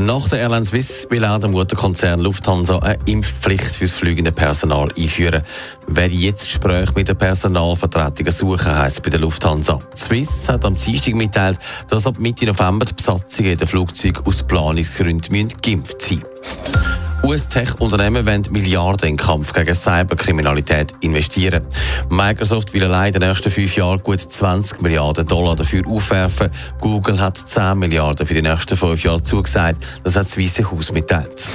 Nach 0.00 0.28
der 0.28 0.38
Airline 0.38 0.64
Swiss 0.64 1.08
will 1.10 1.24
auch 1.24 1.40
der 1.40 1.48
Mutterkonzern 1.50 2.20
Lufthansa 2.20 2.78
eine 2.78 2.96
Impfpflicht 3.06 3.74
fürs 3.74 3.94
fliegende 3.94 4.30
Personal 4.30 4.92
einführen. 4.96 5.42
Wer 5.88 6.06
jetzt 6.06 6.44
Gespräche 6.44 6.92
mit 6.94 7.08
der 7.08 7.14
Personalvertretung 7.14 8.30
suchen, 8.30 8.78
heisst 8.78 9.02
bei 9.02 9.10
der 9.10 9.18
Lufthansa. 9.18 9.80
Swiss 9.96 10.48
hat 10.48 10.64
am 10.64 10.76
Dienstag 10.76 11.16
mitteilt, 11.16 11.58
dass 11.88 12.06
ab 12.06 12.20
Mitte 12.20 12.46
November 12.46 12.84
die 12.84 12.94
Besatzungen 12.94 13.50
in 13.50 13.58
den 13.58 13.66
Flugzeugen 13.66 14.24
aus 14.24 14.44
Planungsgründen 14.44 15.48
geimpft 15.60 16.00
sein 16.00 16.18
müssen. 16.18 16.87
US-Tech-Unternehmen 17.22 18.26
wollen 18.26 18.46
Milliarden 18.50 19.08
in 19.08 19.16
den 19.16 19.24
Kampf 19.24 19.52
gegen 19.52 19.74
Cyberkriminalität 19.74 20.94
investieren. 21.00 21.66
Microsoft 22.08 22.72
will 22.72 22.84
allein 22.84 23.12
in 23.12 23.20
den 23.20 23.28
nächsten 23.28 23.50
fünf 23.50 23.76
Jahren 23.76 24.02
gut 24.02 24.20
20 24.20 24.80
Milliarden 24.80 25.26
Dollar 25.26 25.56
dafür 25.56 25.86
aufwerfen. 25.86 26.48
Google 26.80 27.20
hat 27.20 27.36
10 27.36 27.78
Milliarden 27.78 28.26
für 28.26 28.34
die 28.34 28.42
nächsten 28.42 28.76
fünf 28.76 29.02
Jahre 29.02 29.22
zugesagt. 29.22 29.84
Das 30.04 30.16
hat 30.16 30.26
das 30.26 30.38
Weiße 30.38 30.70
Haus 30.70 30.92
mitteilt. 30.92 31.48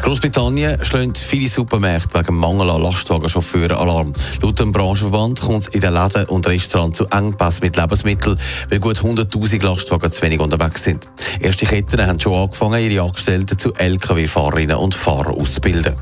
In 0.00 0.06
Großbritannien 0.06 0.82
schlägt 0.82 1.18
viele 1.18 1.46
Supermärkte 1.46 2.18
wegen 2.18 2.34
Mangel 2.34 2.70
an 2.70 2.82
Lastwagenchauffeuren 2.82 3.76
Alarm. 3.76 4.14
Laut 4.40 4.58
dem 4.58 4.72
Branchenverband 4.72 5.42
kommt 5.42 5.68
es 5.68 5.74
in 5.74 5.82
den 5.82 5.92
Läden 5.92 6.24
und 6.24 6.46
Restaurants 6.46 6.96
zu 6.96 7.04
Engpass 7.08 7.60
mit 7.60 7.76
Lebensmitteln, 7.76 8.38
weil 8.70 8.80
gut 8.80 8.96
100.000 8.96 9.62
Lastwagen 9.62 10.10
zu 10.10 10.22
wenig 10.22 10.40
unterwegs 10.40 10.84
sind. 10.84 11.06
Erste 11.38 11.66
Ketten 11.66 12.06
haben 12.06 12.18
schon 12.18 12.32
angefangen, 12.32 12.82
ihre 12.82 13.04
Angestellten 13.04 13.58
zu 13.58 13.74
Lkw-Fahrerinnen 13.74 14.76
und 14.76 14.94
Fahrern 14.94 15.34
auszubilden. 15.34 15.94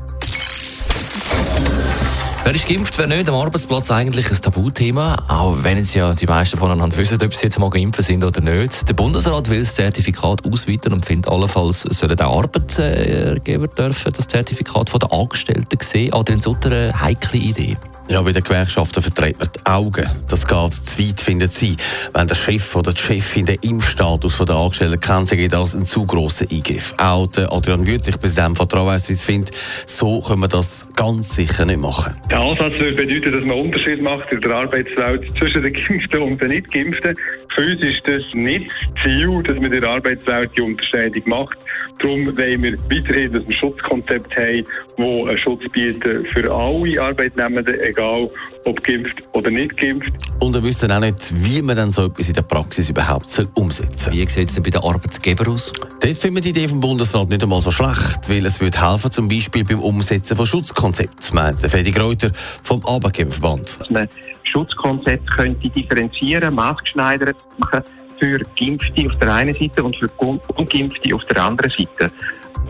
Wer 2.49 2.55
ist 2.55 2.67
geimpft, 2.67 2.97
wer 2.97 3.05
nicht? 3.05 3.29
Am 3.29 3.35
Arbeitsplatz 3.35 3.91
eigentlich 3.91 4.27
ein 4.31 4.41
Tabuthema. 4.41 5.23
Auch 5.27 5.61
wenn 5.61 5.77
jetzt 5.77 5.93
ja 5.93 6.15
die 6.15 6.25
meisten 6.25 6.57
voneinander 6.57 6.97
wissen, 6.97 7.21
ob 7.21 7.35
sie 7.35 7.45
jetzt 7.45 7.59
mal 7.59 7.69
geimpft 7.69 8.01
sind 8.01 8.23
oder 8.23 8.41
nicht. 8.41 8.89
Der 8.89 8.95
Bundesrat 8.95 9.51
will 9.51 9.59
das 9.59 9.75
Zertifikat 9.75 10.43
ausweiten 10.43 10.93
und 10.93 11.05
findet 11.05 11.31
allenfalls, 11.31 11.81
sollen 11.81 12.19
auch 12.19 12.41
Arbeitgeber 12.41 13.67
dürfen 13.67 14.13
das 14.13 14.27
Zertifikat 14.27 14.89
von 14.89 14.99
den 14.99 15.11
Angestellten 15.11 15.77
sehen. 15.79 16.11
Adrian 16.11 16.41
Sutter, 16.41 16.71
eine 16.71 16.99
heikle 16.99 17.39
Idee. 17.39 17.77
Ja, 18.11 18.23
bei 18.23 18.31
den 18.31 18.41
Gewerkschaften 18.43 19.03
verdreht 19.03 19.37
man 19.37 19.49
die 19.55 19.65
Augen. 19.67 20.05
Das 20.27 20.47
geht 20.47 20.73
zu 20.73 20.99
weit, 20.99 21.21
finden 21.21 21.47
sie. 21.47 21.77
Wenn 22.11 22.25
der 22.25 22.33
Chef 22.33 22.75
oder 22.75 22.91
die 22.91 22.99
Chefin 22.99 23.45
den 23.45 23.59
Impfstatus 23.61 24.39
der 24.39 24.55
Angestellten 24.55 24.99
kennt, 24.99 25.29
geht 25.29 25.53
das 25.53 25.75
ein 25.75 25.85
zu 25.85 26.07
grosser 26.07 26.47
Eingriff. 26.49 26.95
Auch 26.97 27.27
der 27.27 27.53
Adrian 27.53 27.85
Wüttrich, 27.85 28.19
Präsident 28.19 28.57
von 28.57 28.67
Travaswiss, 28.67 29.23
findet, 29.23 29.55
so 29.85 30.21
können 30.21 30.41
wir 30.41 30.47
das 30.47 30.89
ganz 30.95 31.35
sicher 31.35 31.65
nicht 31.65 31.77
machen. 31.77 32.15
Der 32.31 32.39
Ansatz 32.39 32.73
würde 32.73 32.95
bedeuten, 32.95 33.31
dass 33.31 33.43
man 33.45 33.57
einen 33.57 33.65
Unterschied 33.67 34.01
macht 34.01 34.31
in 34.31 34.41
der 34.41 34.55
Arbeitswelt 34.55 35.31
zwischen 35.37 35.61
den 35.61 35.73
Geimpften 35.73 36.21
und 36.23 36.41
den 36.41 36.47
Nicht-Geimpften. 36.47 37.15
Für 37.53 37.61
uns 37.61 37.81
ist 37.83 38.01
das 38.05 38.23
nicht 38.33 38.71
das 38.95 39.03
Ziel, 39.03 39.43
dass 39.43 39.55
man 39.55 39.71
in 39.71 39.81
der 39.81 39.89
Arbeitswelt 39.89 40.49
die 40.57 40.61
Unterscheidung 40.61 41.23
macht. 41.27 41.57
Darum 41.99 42.25
wollen 42.25 42.63
wir 42.63 42.73
weiterhin 42.89 43.35
ein 43.35 43.53
Schutzkonzept 43.53 44.35
haben, 44.35 44.63
das 44.97 45.05
einen 45.05 45.37
Schutz 45.37 45.61
bietet 45.71 46.31
für 46.31 46.49
alle 46.51 47.01
Arbeitnehmenden, 47.01 47.75
ob 48.01 48.83
geimpft 48.83 49.21
oder 49.33 49.49
nicht 49.49 49.77
geimpft. 49.77 50.11
Und 50.39 50.53
wir 50.53 50.63
wissen 50.63 50.91
auch 50.91 50.99
nicht, 50.99 51.33
wie 51.35 51.61
man 51.61 51.75
dann 51.75 51.91
so 51.91 52.05
etwas 52.05 52.27
in 52.27 52.33
der 52.33 52.41
Praxis 52.43 52.89
überhaupt 52.89 53.29
soll 53.29 53.47
umsetzen 53.55 53.97
soll. 53.97 54.13
Wie 54.13 54.27
sieht 54.27 54.49
es 54.49 54.55
denn 54.55 54.63
bei 54.63 54.69
den 54.69 54.81
Arbeitgebern 54.81 55.47
aus? 55.47 55.71
Dort 55.99 56.17
finden 56.17 56.35
wir 56.35 56.41
die 56.41 56.49
Idee 56.49 56.67
vom 56.67 56.79
Bundesrat 56.79 57.29
nicht 57.29 57.43
einmal 57.43 57.61
so 57.61 57.71
schlecht, 57.71 58.29
weil 58.29 58.45
es 58.45 58.59
würde 58.59 58.81
helfen, 58.81 59.11
zum 59.11 59.27
Beispiel 59.27 59.63
beim 59.63 59.79
Umsetzen 59.79 60.35
von 60.35 60.45
Schutzkonzepten, 60.45 61.35
meint 61.35 61.59
Freddy 61.59 61.97
Reuter 61.99 62.31
vom 62.33 62.85
Arbeitgeberverband. 62.85 63.79
Dass 63.79 63.89
man 63.89 64.07
Schutzkonzept 64.43 65.29
könnte 65.31 65.69
differenzieren, 65.69 66.55
maßgeschneidert 66.55 67.37
machen 67.57 67.83
für 68.19 68.39
Geimpfte 68.59 69.07
auf 69.07 69.17
der 69.19 69.33
einen 69.33 69.55
Seite 69.55 69.83
und 69.83 69.97
für 69.97 70.09
Ungeimpfte 70.17 71.15
auf 71.15 71.23
der 71.25 71.43
anderen 71.43 71.71
Seite. 71.71 72.13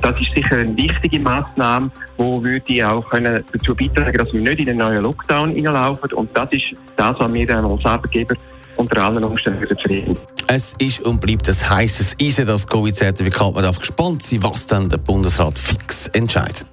Das 0.01 0.19
ist 0.21 0.31
sicher 0.33 0.57
eine 0.57 0.77
wichtige 0.77 1.19
Maßnahme, 1.19 1.91
die 2.17 2.43
würde 2.43 2.89
auch 2.89 3.09
können 3.09 3.43
dazu 3.51 3.75
beitragen, 3.75 4.17
dass 4.17 4.33
wir 4.33 4.41
nicht 4.41 4.59
in 4.59 4.69
einen 4.69 4.77
neuen 4.77 5.01
Lockdown 5.01 5.49
hineinlaufen. 5.49 6.13
Und 6.13 6.35
das 6.35 6.47
ist 6.51 6.71
das, 6.95 7.15
was 7.19 7.33
wir 7.33 7.45
dann 7.45 7.65
als 7.65 7.85
Arbeitgeber 7.85 8.35
unter 8.77 9.03
allen 9.03 9.23
Umständen 9.23 9.67
zufrieden. 9.67 10.17
Es 10.47 10.73
ist 10.79 11.01
und 11.01 11.19
bleibt 11.19 11.47
ein 11.49 11.69
heißes 11.69 12.15
Eisen, 12.21 12.47
das 12.47 12.65
Covid-Zertifikat. 12.67 13.53
Man 13.53 13.63
darf 13.63 13.77
gespannt 13.77 14.23
sein, 14.23 14.41
was 14.41 14.67
dann 14.67 14.89
der 14.89 14.97
Bundesrat 14.97 15.59
fix 15.59 16.07
entscheidet. 16.07 16.67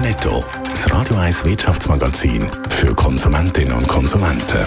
Netto. 0.00 0.42
Das 0.70 0.90
Radio 0.90 1.16
1 1.16 1.44
Wirtschaftsmagazin 1.44 2.48
für 2.70 2.94
Konsumentinnen 2.94 3.76
und 3.76 3.86
Konsumenten. 3.86 4.66